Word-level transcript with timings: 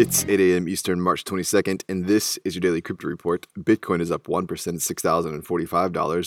It's 0.00 0.24
8 0.24 0.40
a.m. 0.40 0.66
Eastern, 0.66 0.98
March 0.98 1.24
22nd, 1.24 1.84
and 1.86 2.06
this 2.06 2.38
is 2.42 2.54
your 2.54 2.60
daily 2.60 2.80
crypto 2.80 3.06
report. 3.06 3.46
Bitcoin 3.58 4.00
is 4.00 4.10
up 4.10 4.28
1% 4.28 4.48
at 4.48 4.74
$6,045, 4.76 5.42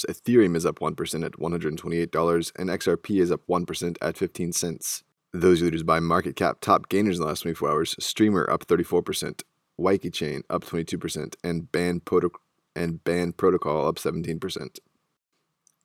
Ethereum 0.06 0.56
is 0.56 0.64
up 0.64 0.78
1% 0.78 1.26
at 1.26 1.32
$128, 1.32 2.52
and 2.56 2.70
XRP 2.70 3.20
is 3.20 3.32
up 3.32 3.42
1% 3.50 3.98
at 4.00 4.16
15 4.16 4.54
cents. 4.54 5.04
Those 5.32 5.64
leaders 5.64 5.82
by 5.82 6.00
market 6.00 6.36
cap 6.36 6.58
top 6.62 6.88
gainers 6.88 7.18
in 7.18 7.22
the 7.22 7.28
last 7.28 7.42
24 7.42 7.72
hours 7.72 7.96
Streamr 7.96 8.48
up 8.48 8.68
34%, 8.68 9.42
Wiki 9.80 10.12
Chain 10.12 10.44
up 10.52 10.66
22%, 10.66 11.34
and 11.44 11.72
Band, 11.72 12.06
Proto- 12.06 12.30
and 12.76 13.04
Band 13.04 13.38
Protocol 13.38 13.88
up 13.88 13.96
17%. 13.96 14.78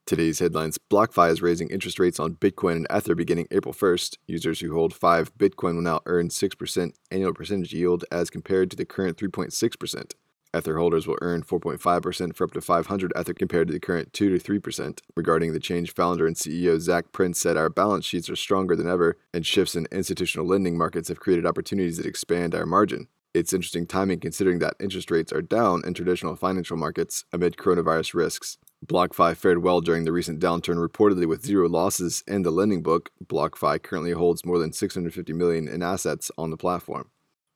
Today's 0.09 0.39
headlines 0.39 0.79
BlockFi 0.91 1.31
is 1.31 1.43
raising 1.43 1.69
interest 1.69 1.99
rates 1.99 2.19
on 2.19 2.37
Bitcoin 2.37 2.77
and 2.77 2.87
Ether 2.91 3.15
beginning 3.15 3.47
April 3.51 3.75
1st. 3.75 4.17
Users 4.27 4.61
who 4.61 4.73
hold 4.73 4.95
5 4.95 5.37
Bitcoin 5.37 5.75
will 5.75 5.83
now 5.83 6.01
earn 6.07 6.31
6% 6.31 6.93
annual 7.11 7.35
percentage 7.35 7.75
yield 7.75 8.07
as 8.11 8.31
compared 8.31 8.71
to 8.71 8.77
the 8.79 8.87
current 8.87 9.19
3.6%. 9.19 10.13
Ether 10.57 10.79
holders 10.79 11.07
will 11.07 11.19
earn 11.21 11.43
4.5% 11.43 12.35
for 12.35 12.45
up 12.45 12.53
to 12.53 12.63
500 12.63 13.13
Ether 13.21 13.35
compared 13.35 13.67
to 13.67 13.75
the 13.75 13.79
current 13.79 14.15
2 14.15 14.39
to 14.39 14.43
3%. 14.43 14.99
Regarding 15.15 15.53
the 15.53 15.61
change, 15.61 15.93
founder 15.93 16.27
and 16.27 16.37
CEO 16.37 16.81
Zac 16.81 17.13
Prince 17.13 17.39
said 17.39 17.59
our 17.59 17.69
balance 17.69 18.07
sheets 18.07 18.31
are 18.31 18.37
stronger 18.37 18.75
than 18.75 18.89
ever, 18.89 19.19
and 19.35 19.45
shifts 19.45 19.77
in 19.77 19.87
institutional 19.93 20.47
lending 20.47 20.79
markets 20.79 21.09
have 21.09 21.21
created 21.21 21.45
opportunities 21.45 21.99
that 21.99 22.07
expand 22.07 22.55
our 22.55 22.65
margin. 22.65 23.09
It's 23.35 23.53
interesting 23.53 23.87
timing 23.87 24.21
considering 24.21 24.59
that 24.61 24.77
interest 24.81 25.11
rates 25.11 25.35
are 25.35 25.43
down 25.43 25.83
in 25.85 25.93
traditional 25.93 26.35
financial 26.35 26.79
markets 26.79 27.27
amid 27.31 27.59
coronavirus 27.59 28.15
risks. 28.15 28.57
BlockFi 28.89 29.37
fared 29.37 29.63
well 29.63 29.83
during 29.83 30.05
the 30.05 30.13
recent 30.13 30.41
downturn, 30.41 30.77
reportedly 30.77 31.27
with 31.27 31.45
zero 31.45 31.69
losses 31.69 32.25
in 32.27 32.41
the 32.41 32.51
lending 32.51 32.83
book. 32.83 33.11
BlockFi 33.23 33.83
currently 33.83 34.13
holds 34.13 34.47
more 34.47 34.59
than 34.59 34.73
650 34.73 35.33
million 35.35 35.69
in 35.69 35.83
assets 35.83 36.31
on 36.39 36.49
the 36.49 36.57
platform. 36.57 37.11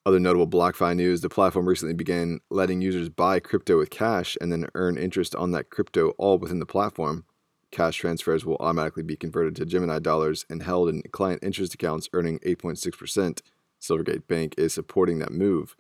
Other 0.04 0.20
notable 0.20 0.46
BlockFi 0.46 0.94
news: 0.94 1.22
the 1.22 1.30
platform 1.30 1.66
recently 1.66 1.94
began 1.94 2.40
letting 2.50 2.82
users 2.82 3.08
buy 3.08 3.40
crypto 3.40 3.78
with 3.78 3.88
cash 3.88 4.36
and 4.42 4.52
then 4.52 4.66
earn 4.74 4.98
interest 4.98 5.34
on 5.34 5.52
that 5.52 5.70
crypto 5.70 6.10
all 6.18 6.36
within 6.38 6.58
the 6.58 6.66
platform. 6.66 7.24
Cash 7.70 7.96
transfers 7.96 8.44
will 8.44 8.58
automatically 8.60 9.02
be 9.02 9.16
converted 9.16 9.56
to 9.56 9.64
Gemini 9.64 10.00
dollars 10.00 10.44
and 10.50 10.62
held 10.62 10.90
in 10.90 11.00
client 11.12 11.42
interest 11.42 11.72
accounts, 11.72 12.10
earning 12.12 12.40
8.6%. 12.40 13.40
Silvergate 13.80 14.26
Bank 14.26 14.54
is 14.58 14.74
supporting 14.74 15.18
that 15.20 15.32
move. 15.32 15.76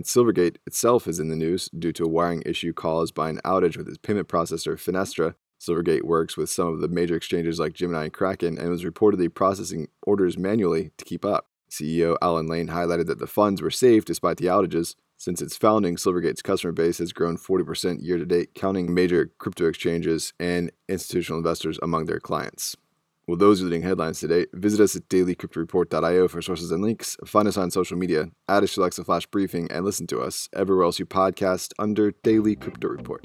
And 0.00 0.06
Silvergate 0.06 0.56
itself 0.66 1.06
is 1.06 1.20
in 1.20 1.28
the 1.28 1.36
news 1.36 1.68
due 1.78 1.92
to 1.92 2.04
a 2.04 2.08
wiring 2.08 2.42
issue 2.46 2.72
caused 2.72 3.14
by 3.14 3.28
an 3.28 3.38
outage 3.44 3.76
with 3.76 3.86
its 3.86 3.98
payment 3.98 4.28
processor, 4.28 4.76
Finastra. 4.76 5.34
Silvergate 5.60 6.04
works 6.04 6.38
with 6.38 6.48
some 6.48 6.68
of 6.68 6.80
the 6.80 6.88
major 6.88 7.14
exchanges 7.14 7.60
like 7.60 7.74
Gemini 7.74 8.04
and 8.04 8.12
Kraken 8.14 8.56
and 8.56 8.70
was 8.70 8.82
reportedly 8.82 9.28
processing 9.32 9.88
orders 10.02 10.38
manually 10.38 10.92
to 10.96 11.04
keep 11.04 11.22
up. 11.22 11.48
CEO 11.70 12.16
Alan 12.22 12.46
Lane 12.46 12.68
highlighted 12.68 13.08
that 13.08 13.18
the 13.18 13.26
funds 13.26 13.60
were 13.60 13.70
safe 13.70 14.06
despite 14.06 14.38
the 14.38 14.46
outages. 14.46 14.94
Since 15.18 15.42
its 15.42 15.58
founding, 15.58 15.96
Silvergate's 15.96 16.40
customer 16.40 16.72
base 16.72 16.96
has 16.96 17.12
grown 17.12 17.36
40% 17.36 18.02
year 18.02 18.16
to 18.16 18.24
date, 18.24 18.54
counting 18.54 18.94
major 18.94 19.32
crypto 19.36 19.68
exchanges 19.68 20.32
and 20.40 20.72
institutional 20.88 21.36
investors 21.36 21.78
among 21.82 22.06
their 22.06 22.20
clients. 22.20 22.74
Well, 23.30 23.36
those 23.36 23.60
are 23.60 23.64
the 23.66 23.70
leading 23.70 23.86
headlines 23.86 24.18
today. 24.18 24.46
Visit 24.54 24.80
us 24.80 24.96
at 24.96 25.08
dailycryptoreport.io 25.08 26.26
for 26.26 26.42
sources 26.42 26.72
and 26.72 26.82
links. 26.82 27.16
Find 27.24 27.46
us 27.46 27.56
on 27.56 27.70
social 27.70 27.96
media, 27.96 28.26
add 28.48 28.64
us 28.64 28.74
to 28.74 28.80
Alexa 28.80 29.04
Flash 29.04 29.24
Briefing, 29.26 29.70
and 29.70 29.84
listen 29.84 30.08
to 30.08 30.18
us 30.18 30.48
everywhere 30.52 30.82
else 30.82 30.98
you 30.98 31.06
podcast 31.06 31.72
under 31.78 32.10
Daily 32.24 32.56
Crypto 32.56 32.88
Report. 32.88 33.24